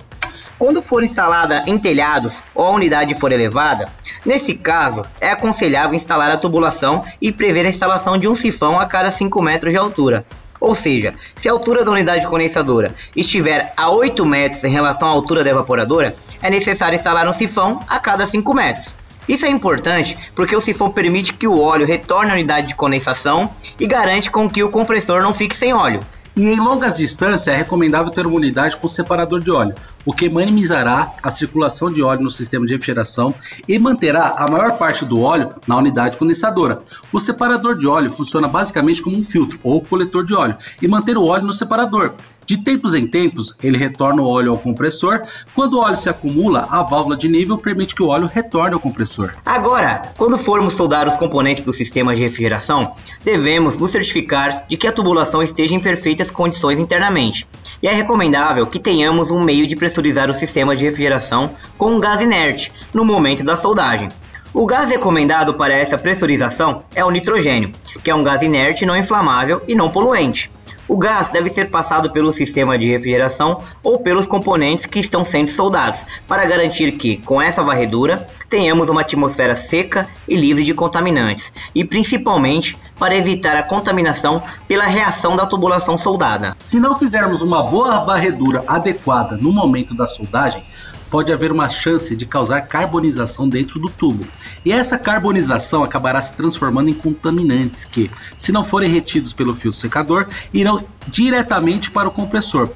Quando 0.60 0.82
for 0.82 1.06
instalada 1.06 1.64
em 1.66 1.80
telhados 1.80 2.36
ou 2.54 2.66
a 2.66 2.72
unidade 2.72 3.16
for 3.16 3.32
elevada, 3.32 3.86
nesse 4.26 4.54
caso 4.54 5.04
é 5.22 5.32
aconselhável 5.32 5.96
instalar 5.96 6.30
a 6.30 6.36
tubulação 6.36 7.02
e 7.22 7.32
prever 7.32 7.66
a 7.66 7.70
instalação 7.70 8.18
de 8.18 8.28
um 8.28 8.36
sifão 8.36 8.78
a 8.78 8.86
cada 8.86 9.10
5 9.10 9.42
metros 9.42 9.72
de 9.72 9.80
altura. 9.80 10.26
Ou 10.60 10.76
seja, 10.76 11.14
se 11.38 11.48
a 11.48 11.54
altura 11.54 11.86
da 11.86 11.92
unidade 11.92 12.28
condensadora 12.28 12.94
estiver 13.16 13.72
a 13.78 13.90
8 13.90 14.26
metros 14.26 14.62
em 14.66 14.70
relação 14.70 15.08
à 15.08 15.12
altura 15.12 15.46
da 15.46 15.52
evaporadora, 15.52 16.14
é 16.42 16.50
necessário 16.50 16.98
instalar 16.98 17.26
um 17.26 17.32
sifão 17.32 17.80
a 17.88 17.98
cada 17.98 18.28
5 18.28 18.54
metros. 18.54 18.98
Isso 19.30 19.46
é 19.46 19.50
importante 19.50 20.18
porque 20.36 20.58
o 20.58 20.62
sifão 20.62 20.92
permite 20.92 21.32
que 21.32 21.48
o 21.48 21.58
óleo 21.58 21.88
retorne 21.88 22.32
à 22.32 22.34
unidade 22.34 22.68
de 22.68 22.76
condensação 22.76 23.50
e 23.80 23.88
garante 23.88 24.30
com 24.30 24.50
que 24.50 24.62
o 24.62 24.70
compressor 24.70 25.22
não 25.22 25.34
fique 25.34 25.56
sem 25.56 25.72
óleo. 25.72 26.02
E 26.36 26.42
em 26.42 26.60
longas 26.60 26.98
distâncias 26.98 27.48
é 27.48 27.58
recomendável 27.58 28.12
ter 28.12 28.26
uma 28.26 28.38
unidade 28.38 28.78
com 28.78 28.88
separador 28.88 29.42
de 29.42 29.52
óleo, 29.52 29.76
o 30.06 30.14
que 30.14 30.30
minimizará 30.30 31.14
a 31.22 31.32
circulação 31.32 31.92
de 31.92 32.02
óleo 32.02 32.22
no 32.22 32.32
sistema 32.32 32.66
de 32.66 32.74
refrigeração 32.74 33.34
e 33.68 33.78
manterá 33.78 34.36
a 34.38 34.50
maior 34.50 34.78
parte 34.78 35.04
do 35.04 35.22
óleo 35.22 35.54
na 35.68 35.78
unidade 35.78 36.18
condensadora. 36.18 36.82
O 37.12 37.20
separador 37.20 37.78
de 37.78 37.88
óleo 37.88 38.12
funciona 38.12 38.48
basicamente 38.48 39.02
como 39.02 39.18
um 39.18 39.24
filtro 39.24 39.60
ou 39.64 39.82
coletor 39.82 40.26
de 40.26 40.34
óleo 40.34 40.58
e 40.82 40.88
manter 40.88 41.18
o 41.18 41.26
óleo 41.26 41.46
no 41.46 41.54
separador. 41.54 42.14
De 42.50 42.58
tempos 42.58 42.96
em 42.96 43.06
tempos, 43.06 43.54
ele 43.62 43.78
retorna 43.78 44.24
o 44.24 44.28
óleo 44.28 44.50
ao 44.50 44.58
compressor. 44.58 45.22
Quando 45.54 45.76
o 45.76 45.82
óleo 45.82 45.96
se 45.96 46.10
acumula, 46.10 46.68
a 46.72 46.82
válvula 46.82 47.16
de 47.16 47.30
nível 47.30 47.60
permite 47.60 47.94
que 47.94 48.02
o 48.02 48.08
óleo 48.08 48.28
retorne 48.34 48.74
ao 48.74 48.80
compressor. 48.80 49.36
Agora, 49.46 50.02
quando 50.18 50.36
formos 50.36 50.74
soldar 50.74 51.08
os 51.08 51.16
componentes 51.16 51.64
do 51.64 51.72
sistema 51.72 52.16
de 52.16 52.24
refrigeração, 52.24 52.96
devemos 53.24 53.78
nos 53.78 53.92
certificar 53.92 54.66
de 54.68 54.78
que 54.78 54.88
a 54.88 54.92
tubulação 54.92 55.44
esteja 55.44 55.76
em 55.76 55.80
perfeitas 55.80 56.32
condições 56.32 56.80
internamente. 56.80 57.48
E 57.84 57.88
é 57.88 57.94
recomendável 57.94 58.66
que 58.66 58.80
tenhamos 58.80 59.30
um 59.30 59.44
meio 59.44 59.68
de 59.68 59.76
pressurizar 59.76 60.28
o 60.28 60.34
sistema 60.34 60.76
de 60.76 60.84
refrigeração 60.84 61.52
com 61.78 61.92
um 61.92 62.00
gás 62.00 62.20
inerte 62.20 62.72
no 62.92 63.06
momento 63.06 63.44
da 63.44 63.56
soldagem. 63.56 64.10
O 64.52 64.66
gás 64.66 64.90
recomendado 64.90 65.54
para 65.54 65.78
essa 65.78 66.00
pressurização 66.00 66.82
é 66.96 67.06
o 67.06 67.12
nitrogênio, 67.12 67.72
que 68.04 68.10
é 68.10 68.16
um 68.16 68.24
gás 68.24 68.42
inerte 68.42 68.88
não 68.88 68.98
inflamável 68.98 69.62
e 69.68 69.76
não 69.76 69.92
poluente. 69.92 70.50
O 70.90 70.98
gás 70.98 71.30
deve 71.30 71.52
ser 71.52 71.70
passado 71.70 72.12
pelo 72.12 72.34
sistema 72.34 72.76
de 72.76 72.90
refrigeração 72.90 73.62
ou 73.84 74.00
pelos 74.00 74.26
componentes 74.26 74.88
que 74.88 75.00
estão 75.00 75.24
sendo 75.24 75.52
soldados, 75.52 76.00
para 76.28 76.46
garantir 76.46 76.94
que, 76.94 77.18
com 77.18 77.40
essa 77.40 77.62
varredura, 77.62 78.28
tenhamos 78.50 78.90
uma 78.90 79.02
atmosfera 79.02 79.56
seca 79.56 80.10
e 80.28 80.36
livre 80.36 80.64
de 80.64 80.74
contaminantes, 80.74 81.54
e 81.76 81.86
principalmente 81.86 82.76
para 82.98 83.16
evitar 83.16 83.56
a 83.56 83.62
contaminação 83.62 84.42
pela 84.68 84.86
reação 84.86 85.36
da 85.36 85.46
tubulação 85.46 85.96
soldada. 85.96 86.58
Se 86.60 86.80
não 86.80 86.98
fizermos 86.98 87.40
uma 87.40 87.62
boa 87.62 88.04
varredura 88.04 88.64
adequada 88.68 89.38
no 89.38 89.52
momento 89.52 89.94
da 89.94 90.08
soldagem, 90.08 90.64
pode 91.10 91.32
haver 91.32 91.52
uma 91.52 91.70
chance 91.70 92.16
de 92.16 92.26
causar 92.26 92.62
carbonização 92.62 93.48
dentro 93.48 93.80
do 93.80 93.90
tubo. 93.90 94.26
E 94.64 94.72
essa 94.72 94.98
carbonização 94.98 95.84
acabará 95.84 96.22
se 96.22 96.34
transformando 96.34 96.90
em 96.90 96.94
contaminantes 96.94 97.86
que, 97.86 98.10
se 98.36 98.52
não 98.52 98.64
forem 98.64 98.92
retidos 98.92 99.34
pelo 99.34 99.56
filtro 99.56 99.80
secador, 99.80 100.28
irão 100.54 100.84
diretamente 101.08 101.92
para 101.92 102.08
o 102.08 102.12
compressor. 102.12 102.70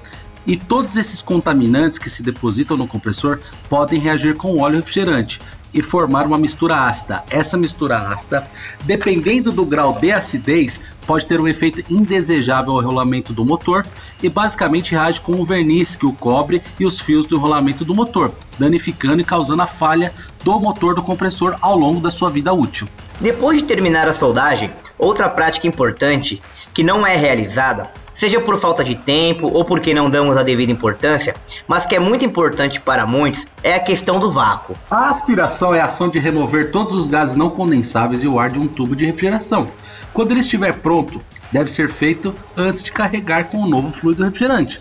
E 0.46 0.58
todos 0.58 0.98
esses 0.98 1.22
contaminantes 1.22 1.98
que 1.98 2.10
se 2.10 2.22
depositam 2.22 2.76
no 2.76 2.88
compressor 2.88 3.40
podem 3.70 4.00
reagir 4.00 4.36
com 4.36 4.52
o 4.52 4.62
óleo 4.62 4.78
refrigerante, 4.78 5.40
e 5.74 5.82
formar 5.82 6.26
uma 6.26 6.38
mistura 6.38 6.88
ácida. 6.88 7.24
Essa 7.30 7.58
mistura 7.58 7.98
ácida, 7.98 8.48
dependendo 8.84 9.52
do 9.52 9.66
grau 9.66 9.94
de 9.94 10.12
acidez, 10.12 10.80
pode 11.06 11.26
ter 11.26 11.40
um 11.40 11.48
efeito 11.48 11.84
indesejável 11.92 12.74
ao 12.74 12.82
rolamento 12.82 13.34
do 13.34 13.46
motor 13.46 13.86
e 14.22 14.30
basicamente 14.30 14.92
reage 14.92 15.20
com 15.20 15.34
o 15.34 15.46
verniz 15.46 15.96
que 15.96 16.06
o 16.06 16.14
cobre 16.14 16.62
e 16.80 16.86
os 16.86 17.00
fios 17.00 17.26
do 17.26 17.38
rolamento 17.38 17.84
do 17.84 17.96
motor, 17.96 18.32
danificando 18.58 19.22
e 19.22 19.26
causando 19.26 19.62
a 19.62 19.68
falha 19.68 20.14
do 20.44 20.60
motor 20.60 20.96
do 20.96 21.04
compressor 21.04 21.58
ao 21.62 21.78
longo 21.78 22.00
da 22.00 22.12
sua 22.12 22.30
vida 22.30 22.54
útil. 22.54 22.88
Depois 23.20 23.58
de 23.58 23.64
terminar 23.64 24.08
a 24.08 24.14
soldagem, 24.14 24.72
outra 25.04 25.30
prática 25.30 25.68
importante 25.68 26.42
que 26.74 26.84
não 26.84 27.06
é 27.06 27.16
realizada 27.16 27.92
seja 28.14 28.40
por 28.40 28.60
falta 28.60 28.84
de 28.84 28.96
tempo 28.96 29.48
ou 29.52 29.66
porque 29.66 29.94
não 29.94 30.10
damos 30.10 30.38
a 30.38 30.44
devida 30.44 30.72
importância, 30.72 31.36
mas 31.68 31.86
que 31.86 31.96
é 31.96 32.00
muito 32.00 32.24
importante 32.24 32.80
para 32.80 33.06
muitos, 33.06 33.46
é 33.64 33.74
a 33.74 33.80
questão 33.80 34.20
do 34.20 34.32
vácuo. 34.32 34.76
A 34.90 35.10
aspiração 35.10 35.74
é 35.74 35.82
a 35.82 35.86
ação 35.86 36.10
de 36.10 36.20
remover 36.20 36.72
todos 36.72 36.94
os 36.94 37.08
gases 37.08 37.36
não 37.36 37.50
condensáveis 37.50 38.24
e 38.24 38.28
o 38.28 38.40
ar 38.40 38.50
de 38.50 38.60
um 38.60 38.68
tubo 38.68 38.96
de 38.96 39.06
refrigeração. 39.06 39.70
Quando 40.14 40.32
ele 40.32 40.42
estiver 40.42 40.74
pronto, 40.76 41.22
deve 41.52 41.70
ser 41.70 41.90
feito 41.90 42.34
antes 42.56 42.84
de 42.84 42.92
carregar 42.92 43.46
com 43.46 43.58
o 43.58 43.68
novo 43.68 43.92
fluido 43.92 44.24
refrigerante. 44.24 44.80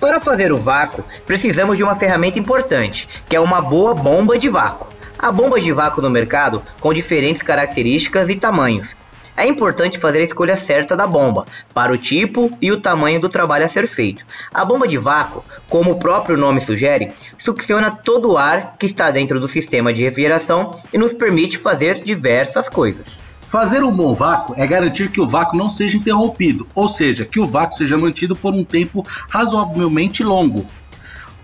Para 0.00 0.20
fazer 0.20 0.50
o 0.50 0.56
vácuo, 0.56 1.04
precisamos 1.26 1.76
de 1.76 1.84
uma 1.84 1.94
ferramenta 1.94 2.38
importante, 2.38 3.06
que 3.28 3.36
é 3.36 3.40
uma 3.40 3.60
boa 3.60 3.94
bomba 3.94 4.38
de 4.38 4.48
vácuo. 4.48 4.86
Há 5.18 5.30
bombas 5.30 5.62
de 5.62 5.70
vácuo 5.70 6.00
no 6.00 6.08
mercado 6.08 6.62
com 6.80 6.94
diferentes 6.94 7.42
características 7.42 8.30
e 8.30 8.36
tamanhos, 8.36 8.96
é 9.36 9.46
importante 9.46 9.98
fazer 9.98 10.18
a 10.18 10.24
escolha 10.24 10.56
certa 10.56 10.96
da 10.96 11.06
bomba, 11.06 11.44
para 11.72 11.92
o 11.92 11.98
tipo 11.98 12.50
e 12.60 12.70
o 12.70 12.80
tamanho 12.80 13.20
do 13.20 13.28
trabalho 13.28 13.64
a 13.64 13.68
ser 13.68 13.86
feito. 13.86 14.24
A 14.52 14.64
bomba 14.64 14.86
de 14.86 14.98
vácuo, 14.98 15.44
como 15.68 15.92
o 15.92 15.98
próprio 15.98 16.36
nome 16.36 16.60
sugere, 16.60 17.12
succiona 17.38 17.90
todo 17.90 18.32
o 18.32 18.38
ar 18.38 18.76
que 18.78 18.86
está 18.86 19.10
dentro 19.10 19.40
do 19.40 19.48
sistema 19.48 19.92
de 19.92 20.02
refrigeração 20.02 20.78
e 20.92 20.98
nos 20.98 21.14
permite 21.14 21.58
fazer 21.58 22.02
diversas 22.02 22.68
coisas. 22.68 23.18
Fazer 23.50 23.82
um 23.82 23.90
bom 23.90 24.14
vácuo 24.14 24.54
é 24.56 24.64
garantir 24.64 25.10
que 25.10 25.20
o 25.20 25.26
vácuo 25.26 25.56
não 25.56 25.68
seja 25.68 25.96
interrompido, 25.96 26.68
ou 26.72 26.88
seja, 26.88 27.24
que 27.24 27.40
o 27.40 27.48
vácuo 27.48 27.76
seja 27.76 27.98
mantido 27.98 28.36
por 28.36 28.54
um 28.54 28.64
tempo 28.64 29.04
razoavelmente 29.28 30.22
longo. 30.22 30.64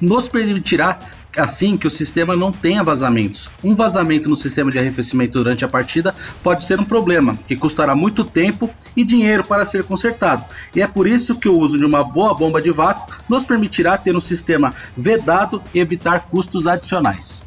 Nos 0.01 0.29
permitirá 0.29 0.99
assim 1.37 1.77
que 1.77 1.87
o 1.87 1.91
sistema 1.91 2.35
não 2.37 2.51
tenha 2.51 2.83
vazamentos. 2.83 3.51
Um 3.63 3.75
vazamento 3.75 4.29
no 4.29 4.37
sistema 4.37 4.71
de 4.71 4.79
arrefecimento 4.79 5.39
durante 5.39 5.65
a 5.65 5.69
partida 5.69 6.15
pode 6.43 6.65
ser 6.65 6.81
um 6.81 6.85
problema, 6.85 7.39
que 7.47 7.57
custará 7.57 7.95
muito 7.95 8.25
tempo 8.25 8.71
e 8.97 9.05
dinheiro 9.05 9.45
para 9.45 9.65
ser 9.65 9.85
consertado. 9.85 10.45
E 10.75 10.83
é 10.83 10.87
por 10.87 11.07
isso 11.07 11.37
que 11.37 11.49
o 11.49 11.59
uso 11.59 11.79
de 11.79 11.85
uma 11.85 12.03
boa 12.03 12.35
bomba 12.35 12.61
de 12.61 12.71
vácuo 12.71 13.15
nos 13.29 13.45
permitirá 13.45 13.97
ter 13.97 14.17
um 14.17 14.21
sistema 14.21 14.75
vedado 14.97 15.63
e 15.75 15.81
evitar 15.81 16.27
custos 16.29 16.67
adicionais. 16.67 17.47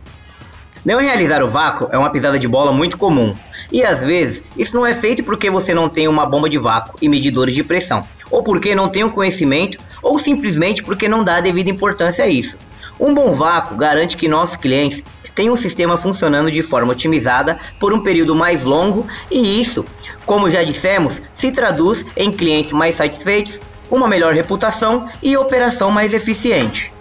Não 0.86 1.00
realizar 1.00 1.44
o 1.44 1.50
vácuo 1.50 1.90
é 1.92 1.98
uma 1.98 2.10
pisada 2.10 2.40
de 2.40 2.48
bola 2.48 2.72
muito 2.72 2.98
comum. 2.98 3.36
E 3.72 3.84
às 3.84 4.00
vezes, 4.00 4.42
isso 4.58 4.76
não 4.76 4.86
é 4.86 4.96
feito 4.96 5.24
porque 5.24 5.50
você 5.50 5.74
não 5.74 5.90
tem 5.90 6.08
uma 6.08 6.26
bomba 6.26 6.50
de 6.50 6.58
vácuo 6.58 6.98
e 7.02 7.10
medidores 7.10 7.54
de 7.54 7.64
pressão, 7.64 8.08
ou 8.32 8.42
porque 8.42 8.74
não 8.74 8.88
tem 8.88 9.04
o 9.04 9.12
conhecimento, 9.12 9.78
ou 10.02 10.18
simplesmente 10.18 10.82
porque 10.82 11.08
não 11.08 11.24
dá 11.24 11.36
a 11.36 11.42
devida 11.42 11.70
importância 11.70 12.24
a 12.24 12.30
isso. 12.30 12.58
Um 13.00 13.14
bom 13.14 13.34
vácuo 13.34 13.78
garante 13.78 14.18
que 14.18 14.28
nossos 14.28 14.58
clientes 14.58 15.02
tenham 15.34 15.54
um 15.54 15.58
sistema 15.58 15.96
funcionando 15.96 16.52
de 16.52 16.62
forma 16.62 16.92
otimizada 16.92 17.58
por 17.80 17.94
um 17.94 18.04
período 18.04 18.36
mais 18.36 18.66
longo 18.66 19.08
e 19.32 19.62
isso, 19.62 19.86
como 20.26 20.50
já 20.50 20.66
dissemos, 20.66 21.22
se 21.34 21.50
traduz 21.50 22.06
em 22.18 22.30
clientes 22.30 22.74
mais 22.74 22.96
satisfeitos, 22.96 23.58
uma 23.90 24.06
melhor 24.06 24.34
reputação 24.34 25.08
e 25.24 25.38
operação 25.38 25.92
mais 25.92 26.14
eficiente. 26.14 26.92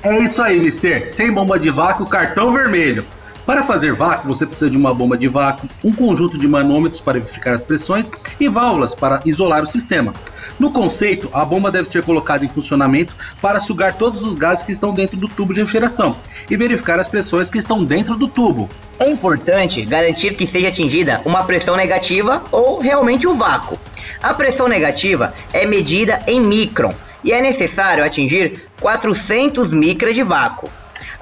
É 0.00 0.16
isso 0.22 0.40
aí, 0.40 0.60
Mister. 0.60 1.10
Sem 1.10 1.32
bomba 1.32 1.58
de 1.58 1.70
vácuo, 1.70 2.06
cartão 2.06 2.52
vermelho. 2.52 3.04
Para 3.48 3.62
fazer 3.62 3.94
vácuo, 3.94 4.28
você 4.28 4.44
precisa 4.44 4.68
de 4.68 4.76
uma 4.76 4.92
bomba 4.92 5.16
de 5.16 5.26
vácuo, 5.26 5.66
um 5.82 5.90
conjunto 5.90 6.36
de 6.36 6.46
manômetros 6.46 7.00
para 7.00 7.14
verificar 7.18 7.54
as 7.54 7.62
pressões 7.62 8.10
e 8.38 8.46
válvulas 8.46 8.94
para 8.94 9.22
isolar 9.24 9.62
o 9.62 9.66
sistema. 9.66 10.12
No 10.60 10.70
conceito, 10.70 11.30
a 11.32 11.46
bomba 11.46 11.70
deve 11.70 11.88
ser 11.88 12.02
colocada 12.02 12.44
em 12.44 12.48
funcionamento 12.50 13.16
para 13.40 13.58
sugar 13.58 13.94
todos 13.94 14.22
os 14.22 14.36
gases 14.36 14.62
que 14.62 14.70
estão 14.70 14.92
dentro 14.92 15.16
do 15.16 15.28
tubo 15.28 15.54
de 15.54 15.60
refrigeração 15.60 16.14
e 16.50 16.58
verificar 16.58 17.00
as 17.00 17.08
pressões 17.08 17.48
que 17.48 17.56
estão 17.56 17.82
dentro 17.86 18.16
do 18.16 18.28
tubo. 18.28 18.68
É 18.98 19.08
importante 19.08 19.80
garantir 19.80 20.34
que 20.34 20.46
seja 20.46 20.68
atingida 20.68 21.22
uma 21.24 21.42
pressão 21.42 21.74
negativa 21.74 22.42
ou 22.52 22.78
realmente 22.80 23.26
o 23.26 23.30
um 23.30 23.38
vácuo. 23.38 23.78
A 24.22 24.34
pressão 24.34 24.68
negativa 24.68 25.32
é 25.54 25.64
medida 25.64 26.20
em 26.26 26.38
micron 26.38 26.92
e 27.24 27.32
é 27.32 27.40
necessário 27.40 28.04
atingir 28.04 28.64
400 28.78 29.72
micras 29.72 30.14
de 30.14 30.22
vácuo. 30.22 30.68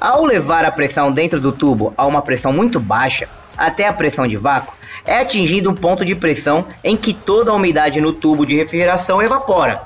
Ao 0.07 0.25
levar 0.25 0.65
a 0.65 0.71
pressão 0.71 1.11
dentro 1.11 1.41
do 1.41 1.51
tubo 1.51 1.93
a 1.97 2.07
uma 2.07 2.23
pressão 2.23 2.53
muito 2.53 2.79
baixa, 2.79 3.29
até 3.59 3.89
a 3.89 3.93
pressão 3.93 4.25
de 4.25 4.37
vácuo, 4.37 4.73
é 5.05 5.19
atingido 5.19 5.69
um 5.69 5.75
ponto 5.75 6.05
de 6.05 6.15
pressão 6.15 6.65
em 6.85 6.97
que 6.97 7.13
toda 7.13 7.51
a 7.51 7.55
umidade 7.55 8.01
no 8.01 8.13
tubo 8.13 8.47
de 8.47 8.55
refrigeração 8.55 9.21
evapora 9.21 9.83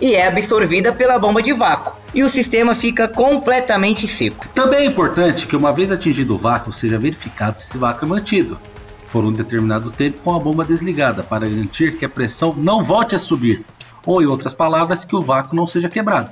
e 0.00 0.14
é 0.14 0.28
absorvida 0.28 0.92
pela 0.92 1.18
bomba 1.18 1.42
de 1.42 1.52
vácuo, 1.52 1.92
e 2.14 2.22
o 2.22 2.30
sistema 2.30 2.72
fica 2.72 3.08
completamente 3.08 4.06
seco. 4.06 4.46
Também 4.54 4.78
é 4.78 4.84
importante 4.84 5.48
que, 5.48 5.56
uma 5.56 5.72
vez 5.72 5.90
atingido 5.90 6.36
o 6.36 6.38
vácuo, 6.38 6.72
seja 6.72 6.96
verificado 6.96 7.58
se 7.58 7.64
esse 7.64 7.78
vácuo 7.78 8.04
é 8.04 8.08
mantido 8.08 8.56
por 9.10 9.24
um 9.24 9.32
determinado 9.32 9.90
tempo 9.90 10.20
com 10.22 10.36
a 10.36 10.38
bomba 10.38 10.64
desligada, 10.64 11.24
para 11.24 11.48
garantir 11.48 11.96
que 11.96 12.04
a 12.04 12.08
pressão 12.08 12.54
não 12.56 12.84
volte 12.84 13.16
a 13.16 13.18
subir, 13.18 13.64
ou, 14.06 14.22
em 14.22 14.26
outras 14.26 14.54
palavras, 14.54 15.04
que 15.04 15.16
o 15.16 15.20
vácuo 15.20 15.56
não 15.56 15.66
seja 15.66 15.88
quebrado. 15.88 16.30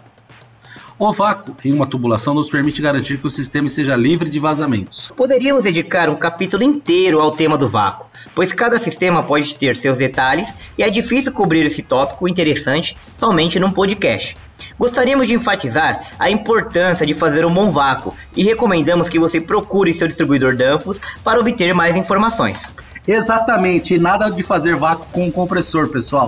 O 0.98 1.12
vácuo 1.12 1.54
em 1.62 1.74
uma 1.74 1.86
tubulação 1.86 2.32
nos 2.32 2.48
permite 2.48 2.80
garantir 2.80 3.18
que 3.18 3.26
o 3.26 3.30
sistema 3.30 3.66
esteja 3.66 3.94
livre 3.94 4.30
de 4.30 4.38
vazamentos. 4.38 5.12
Poderíamos 5.14 5.62
dedicar 5.62 6.08
um 6.08 6.14
capítulo 6.14 6.62
inteiro 6.62 7.20
ao 7.20 7.32
tema 7.32 7.58
do 7.58 7.68
vácuo, 7.68 8.06
pois 8.34 8.50
cada 8.50 8.78
sistema 8.78 9.22
pode 9.22 9.54
ter 9.56 9.76
seus 9.76 9.98
detalhes 9.98 10.48
e 10.78 10.82
é 10.82 10.88
difícil 10.88 11.32
cobrir 11.32 11.66
esse 11.66 11.82
tópico 11.82 12.26
interessante 12.26 12.96
somente 13.18 13.60
num 13.60 13.70
podcast. 13.70 14.34
Gostaríamos 14.78 15.26
de 15.28 15.34
enfatizar 15.34 16.12
a 16.18 16.30
importância 16.30 17.06
de 17.06 17.12
fazer 17.12 17.44
um 17.44 17.52
bom 17.52 17.70
vácuo 17.70 18.14
e 18.34 18.42
recomendamos 18.42 19.10
que 19.10 19.18
você 19.18 19.38
procure 19.38 19.92
seu 19.92 20.08
distribuidor 20.08 20.56
Danfoss 20.56 20.98
para 21.22 21.38
obter 21.38 21.74
mais 21.74 21.94
informações. 21.94 22.72
Exatamente, 23.06 23.98
nada 23.98 24.30
de 24.30 24.42
fazer 24.42 24.76
vácuo 24.76 25.06
com 25.12 25.28
o 25.28 25.32
compressor, 25.32 25.88
pessoal. 25.88 26.26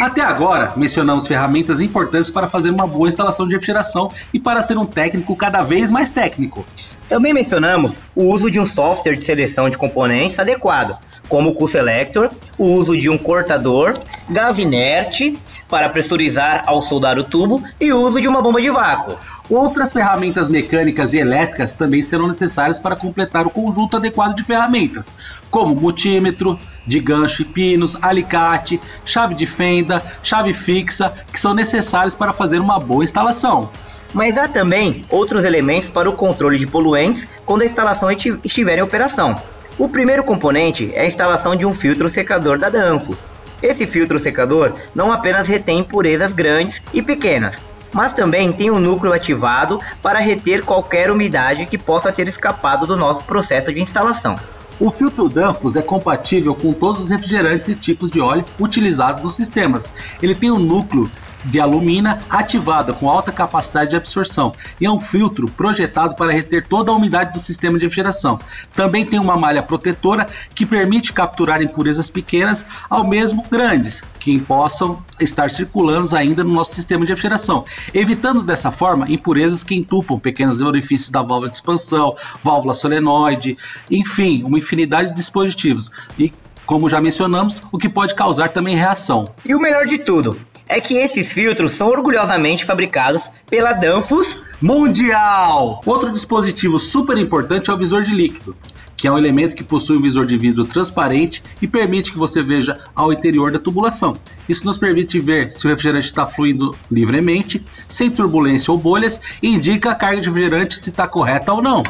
Até 0.00 0.22
agora, 0.22 0.72
mencionamos 0.76 1.26
ferramentas 1.26 1.80
importantes 1.80 2.28
para 2.28 2.48
fazer 2.48 2.70
uma 2.70 2.86
boa 2.86 3.08
instalação 3.08 3.46
de 3.46 3.54
refrigeração 3.54 4.10
e 4.32 4.40
para 4.40 4.60
ser 4.60 4.76
um 4.76 4.84
técnico 4.84 5.36
cada 5.36 5.62
vez 5.62 5.88
mais 5.88 6.10
técnico. 6.10 6.64
Também 7.08 7.32
mencionamos 7.32 7.92
o 8.14 8.24
uso 8.24 8.50
de 8.50 8.58
um 8.58 8.66
software 8.66 9.14
de 9.14 9.24
seleção 9.24 9.70
de 9.70 9.78
componentes 9.78 10.38
adequado, 10.38 10.98
como 11.28 11.50
o 11.50 11.54
Q-Selector, 11.54 12.30
o 12.58 12.64
uso 12.64 12.96
de 12.96 13.08
um 13.08 13.16
cortador, 13.16 13.98
gás 14.28 14.58
inerte 14.58 15.38
para 15.68 15.88
pressurizar 15.88 16.64
ao 16.66 16.82
soldar 16.82 17.18
o 17.18 17.24
tubo 17.24 17.62
e 17.80 17.92
o 17.92 18.00
uso 18.00 18.20
de 18.20 18.26
uma 18.26 18.42
bomba 18.42 18.60
de 18.60 18.70
vácuo. 18.70 19.16
Outras 19.50 19.92
ferramentas 19.92 20.48
mecânicas 20.48 21.12
e 21.12 21.18
elétricas 21.18 21.74
também 21.74 22.02
serão 22.02 22.26
necessárias 22.26 22.78
para 22.78 22.96
completar 22.96 23.46
o 23.46 23.50
conjunto 23.50 23.96
adequado 23.96 24.34
de 24.34 24.42
ferramentas, 24.42 25.12
como 25.50 25.74
multímetro, 25.74 26.58
de 26.86 26.98
gancho 26.98 27.42
e 27.42 27.44
pinos, 27.44 27.94
alicate, 28.00 28.80
chave 29.04 29.34
de 29.34 29.44
fenda, 29.44 30.02
chave 30.22 30.54
fixa, 30.54 31.12
que 31.30 31.38
são 31.38 31.52
necessários 31.52 32.14
para 32.14 32.32
fazer 32.32 32.58
uma 32.58 32.80
boa 32.80 33.04
instalação. 33.04 33.68
Mas 34.14 34.38
há 34.38 34.48
também 34.48 35.04
outros 35.10 35.44
elementos 35.44 35.90
para 35.90 36.08
o 36.08 36.14
controle 36.14 36.58
de 36.58 36.66
poluentes 36.66 37.28
quando 37.44 37.62
a 37.62 37.66
instalação 37.66 38.08
estiver 38.10 38.78
em 38.78 38.82
operação. 38.82 39.36
O 39.76 39.90
primeiro 39.90 40.24
componente 40.24 40.90
é 40.94 41.02
a 41.02 41.06
instalação 41.06 41.54
de 41.54 41.66
um 41.66 41.74
filtro 41.74 42.08
secador 42.08 42.58
da 42.58 42.70
Danfoss. 42.70 43.26
Esse 43.62 43.86
filtro 43.86 44.18
secador 44.18 44.72
não 44.94 45.12
apenas 45.12 45.48
retém 45.48 45.80
impurezas 45.80 46.32
grandes 46.32 46.80
e 46.92 47.02
pequenas, 47.02 47.58
mas 47.94 48.12
também 48.12 48.52
tem 48.52 48.70
um 48.70 48.80
núcleo 48.80 49.12
ativado 49.12 49.80
para 50.02 50.18
reter 50.18 50.64
qualquer 50.64 51.10
umidade 51.10 51.64
que 51.64 51.78
possa 51.78 52.12
ter 52.12 52.28
escapado 52.28 52.86
do 52.86 52.96
nosso 52.96 53.24
processo 53.24 53.72
de 53.72 53.80
instalação. 53.80 54.36
O 54.80 54.90
filtro 54.90 55.28
Danfoss 55.28 55.76
é 55.76 55.82
compatível 55.82 56.52
com 56.54 56.72
todos 56.72 57.04
os 57.04 57.10
refrigerantes 57.10 57.68
e 57.68 57.76
tipos 57.76 58.10
de 58.10 58.20
óleo 58.20 58.44
utilizados 58.58 59.22
nos 59.22 59.36
sistemas. 59.36 59.92
Ele 60.20 60.34
tem 60.34 60.50
um 60.50 60.58
núcleo 60.58 61.08
de 61.44 61.60
alumina 61.60 62.20
ativada 62.28 62.92
com 62.92 63.08
alta 63.08 63.30
capacidade 63.30 63.90
de 63.90 63.96
absorção 63.96 64.52
e 64.80 64.86
é 64.86 64.90
um 64.90 65.00
filtro 65.00 65.48
projetado 65.48 66.14
para 66.14 66.32
reter 66.32 66.66
toda 66.66 66.90
a 66.90 66.94
umidade 66.94 67.32
do 67.32 67.38
sistema 67.38 67.78
de 67.78 67.84
refrigeração. 67.84 68.38
Também 68.74 69.04
tem 69.04 69.18
uma 69.18 69.36
malha 69.36 69.62
protetora 69.62 70.26
que 70.54 70.66
permite 70.66 71.12
capturar 71.12 71.62
impurezas 71.62 72.10
pequenas 72.10 72.64
ao 72.88 73.06
mesmo 73.06 73.44
grandes, 73.50 74.02
que 74.18 74.40
possam 74.40 75.02
estar 75.20 75.50
circulando 75.50 76.16
ainda 76.16 76.42
no 76.42 76.52
nosso 76.52 76.74
sistema 76.74 77.04
de 77.04 77.12
refrigeração, 77.12 77.64
evitando 77.92 78.42
dessa 78.42 78.70
forma 78.70 79.10
impurezas 79.10 79.62
que 79.62 79.74
entupam 79.74 80.18
pequenos 80.18 80.60
orifícios 80.60 81.10
da 81.10 81.20
válvula 81.20 81.48
de 81.48 81.56
expansão, 81.56 82.16
válvula 82.42 82.74
solenoide, 82.74 83.56
enfim, 83.90 84.42
uma 84.44 84.58
infinidade 84.58 85.10
de 85.10 85.14
dispositivos. 85.14 85.90
E 86.18 86.32
como 86.66 86.88
já 86.88 87.00
mencionamos, 87.00 87.62
o 87.70 87.78
que 87.78 87.88
pode 87.88 88.14
causar 88.14 88.48
também 88.48 88.74
reação. 88.74 89.28
E 89.44 89.54
o 89.54 89.60
melhor 89.60 89.86
de 89.86 89.98
tudo 89.98 90.36
é 90.68 90.80
que 90.80 90.94
esses 90.94 91.32
filtros 91.32 91.72
são 91.72 91.88
orgulhosamente 91.88 92.64
fabricados 92.64 93.30
pela 93.48 93.72
Danfoss 93.72 94.42
Mundial. 94.60 95.80
Outro 95.84 96.10
dispositivo 96.10 96.80
super 96.80 97.18
importante 97.18 97.70
é 97.70 97.72
o 97.72 97.76
visor 97.76 98.02
de 98.02 98.14
líquido, 98.14 98.56
que 98.96 99.06
é 99.06 99.12
um 99.12 99.18
elemento 99.18 99.56
que 99.56 99.64
possui 99.64 99.96
um 99.96 100.02
visor 100.02 100.24
de 100.24 100.36
vidro 100.36 100.64
transparente 100.64 101.42
e 101.60 101.66
permite 101.66 102.12
que 102.12 102.18
você 102.18 102.42
veja 102.42 102.80
ao 102.94 103.12
interior 103.12 103.50
da 103.50 103.58
tubulação. 103.58 104.16
Isso 104.48 104.64
nos 104.64 104.78
permite 104.78 105.20
ver 105.20 105.52
se 105.52 105.66
o 105.66 105.70
refrigerante 105.70 106.06
está 106.06 106.26
fluindo 106.26 106.74
livremente, 106.90 107.64
sem 107.86 108.10
turbulência 108.10 108.72
ou 108.72 108.78
bolhas, 108.78 109.20
e 109.42 109.48
indica 109.48 109.90
a 109.90 109.94
carga 109.94 110.20
de 110.20 110.28
refrigerante 110.28 110.74
se 110.76 110.90
está 110.90 111.06
correta 111.06 111.52
ou 111.52 111.60
não. 111.60 111.82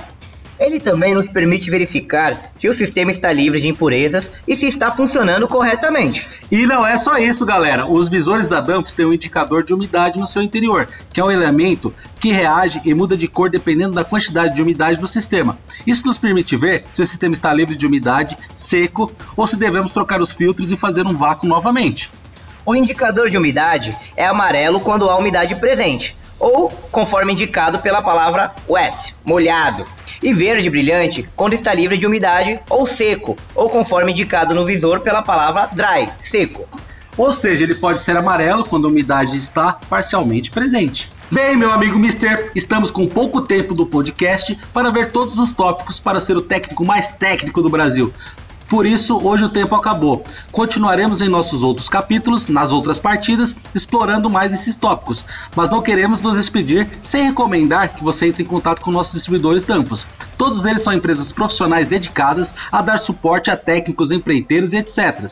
Ele 0.64 0.80
também 0.80 1.12
nos 1.12 1.28
permite 1.28 1.68
verificar 1.68 2.50
se 2.56 2.66
o 2.71 2.73
sistema 2.73 3.11
está 3.11 3.30
livre 3.30 3.61
de 3.61 3.68
impurezas 3.68 4.30
e 4.49 4.56
se 4.56 4.64
está 4.66 4.90
funcionando 4.90 5.47
corretamente. 5.47 6.26
E 6.50 6.64
não 6.64 6.87
é 6.87 6.97
só 6.97 7.18
isso, 7.18 7.44
galera. 7.44 7.87
Os 7.87 8.09
visores 8.09 8.49
da 8.49 8.62
Danfoss 8.62 8.94
têm 8.94 9.04
um 9.04 9.12
indicador 9.12 9.62
de 9.62 9.75
umidade 9.75 10.18
no 10.18 10.26
seu 10.26 10.40
interior, 10.40 10.88
que 11.12 11.21
é 11.21 11.25
um 11.25 11.30
elemento 11.30 11.92
que 12.18 12.33
reage 12.33 12.80
e 12.83 12.94
muda 12.94 13.14
de 13.14 13.28
cor 13.28 13.50
dependendo 13.50 13.94
da 13.94 14.04
quantidade 14.06 14.54
de 14.54 14.62
umidade 14.62 14.97
do 14.97 15.06
sistema. 15.06 15.59
Isso 15.87 16.06
nos 16.06 16.16
permite 16.16 16.56
ver 16.56 16.85
se 16.88 17.02
o 17.02 17.06
sistema 17.06 17.35
está 17.35 17.52
livre 17.52 17.76
de 17.76 17.87
umidade, 17.87 18.35
seco 18.54 19.12
ou 19.37 19.47
se 19.47 19.59
devemos 19.59 19.92
trocar 19.92 20.23
os 20.23 20.33
filtros 20.33 20.73
e 20.73 20.78
fazer 20.78 21.06
um 21.06 21.14
vácuo 21.14 21.47
novamente. 21.47 22.11
O 22.64 22.75
indicador 22.75 23.28
de 23.28 23.37
umidade 23.37 23.94
é 24.16 24.25
amarelo 24.25 24.80
quando 24.80 25.11
há 25.11 25.16
umidade 25.18 25.54
presente, 25.56 26.16
ou 26.38 26.71
conforme 26.90 27.35
indicado 27.35 27.80
pela 27.80 28.00
palavra 28.00 28.54
wet, 28.66 29.14
molhado 29.26 29.85
e 30.25 30.33
verde 30.33 30.71
brilhante 30.71 31.28
quando 31.37 31.52
está 31.52 31.73
livre 31.75 31.99
de 31.99 32.07
umidade 32.07 32.59
ou 32.71 32.87
seco, 32.87 33.37
ou 33.54 33.69
conforme 33.69 34.11
indicado 34.11 34.54
no 34.54 34.64
visor 34.64 35.00
pela 35.00 35.23
palavra 35.23 35.69
dry, 35.73 36.09
seco. 36.19 36.66
Ou 37.16 37.33
seja, 37.33 37.62
ele 37.62 37.76
pode 37.76 38.00
ser 38.00 38.16
amarelo 38.16 38.64
quando 38.64 38.88
a 38.88 38.90
umidade 38.90 39.37
está 39.37 39.75
parcialmente 39.88 40.50
presente. 40.50 41.12
Bem, 41.31 41.57
meu 41.57 41.71
amigo 41.71 41.99
Mister, 41.99 42.50
estamos 42.54 42.90
com 42.90 43.07
pouco 43.07 43.40
tempo 43.40 43.75
do 43.75 43.87
podcast 43.87 44.59
para 44.73 44.90
ver 44.90 45.11
todos 45.11 45.38
os 45.38 45.52
tópicos 45.52 46.00
para 46.00 46.21
ser 46.21 46.37
o 46.37 46.43
técnico 46.43 46.85
mais 46.85 47.11
técnico 47.11 47.62
do 47.62 47.69
Brasil. 47.69 48.12
Por 48.75 48.87
isso, 48.87 49.16
hoje 49.25 49.45
o 49.45 49.49
tempo 49.49 49.76
acabou. 49.76 50.25
Continuaremos 50.50 51.21
em 51.21 51.28
nossos 51.28 51.62
outros 51.62 51.88
capítulos, 51.88 52.49
nas 52.49 52.73
outras 52.73 52.99
partidas, 52.99 53.54
explorando 53.73 54.28
mais 54.28 54.52
esses 54.52 54.75
tópicos. 54.75 55.25
Mas 55.54 55.71
não 55.71 55.81
queremos 55.81 56.21
nos 56.21 56.37
despedir 56.37 56.88
sem 57.00 57.25
recomendar 57.25 57.95
que 57.95 58.02
você 58.02 58.26
entre 58.26 58.43
em 58.43 58.47
contato 58.47 58.81
com 58.81 58.90
nossos 58.90 59.14
distribuidores 59.14 59.62
Danfoss. 59.64 60.09
Todos 60.37 60.66
eles 60.66 60.83
são 60.83 60.93
empresas 60.93 61.31
profissionais 61.31 61.87
dedicadas 61.87 62.52
a 62.73 62.83
dar 62.83 62.99
suporte 62.99 63.49
a 63.49 63.57
técnicos, 63.57 64.11
empreiteiros 64.11 64.73
e 64.73 64.78
etc. 64.78 65.25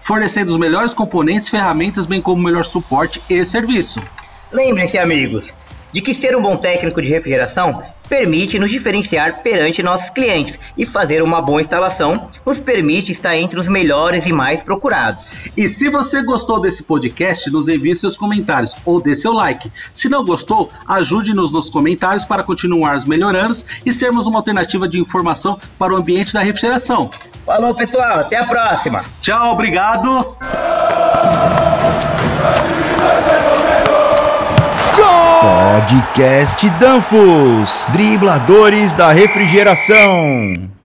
Fornecendo 0.00 0.50
os 0.50 0.56
melhores 0.56 0.94
componentes, 0.94 1.50
ferramentas, 1.50 2.06
bem 2.06 2.22
como 2.22 2.40
o 2.40 2.44
melhor 2.44 2.64
suporte 2.64 3.20
e 3.28 3.44
serviço. 3.44 4.00
Lembrem-se, 4.50 4.96
amigos, 4.96 5.52
de 5.92 6.00
que 6.00 6.14
ser 6.14 6.36
um 6.36 6.42
bom 6.42 6.56
técnico 6.56 7.00
de 7.00 7.08
refrigeração 7.08 7.82
permite 8.10 8.58
nos 8.58 8.70
diferenciar 8.70 9.40
perante 9.40 9.84
nossos 9.84 10.10
clientes 10.10 10.58
e 10.76 10.84
fazer 10.84 11.22
uma 11.22 11.40
boa 11.40 11.60
instalação 11.60 12.28
nos 12.44 12.58
permite 12.58 13.12
estar 13.12 13.36
entre 13.36 13.58
os 13.58 13.68
melhores 13.68 14.26
e 14.26 14.32
mais 14.32 14.60
procurados. 14.62 15.24
E 15.56 15.68
se 15.68 15.88
você 15.88 16.20
gostou 16.22 16.60
desse 16.60 16.82
podcast, 16.82 17.48
nos 17.50 17.68
envie 17.68 17.94
seus 17.94 18.16
comentários 18.16 18.74
ou 18.84 19.00
dê 19.00 19.14
seu 19.14 19.32
like. 19.32 19.70
Se 19.92 20.08
não 20.08 20.24
gostou, 20.24 20.68
ajude-nos 20.88 21.52
nos 21.52 21.70
comentários 21.70 22.24
para 22.24 22.42
continuarmos 22.42 23.04
melhorando 23.04 23.56
e 23.86 23.92
sermos 23.92 24.26
uma 24.26 24.38
alternativa 24.38 24.88
de 24.88 24.98
informação 24.98 25.58
para 25.78 25.94
o 25.94 25.96
ambiente 25.96 26.34
da 26.34 26.40
refrigeração. 26.40 27.10
Falou, 27.46 27.74
pessoal, 27.74 28.18
até 28.20 28.36
a 28.36 28.46
próxima. 28.46 29.04
Tchau, 29.20 29.52
obrigado. 29.52 30.36
Podcast 35.40 36.68
Danfos, 36.78 37.84
dribladores 37.92 38.92
da 38.92 39.12
refrigeração. 39.12 40.69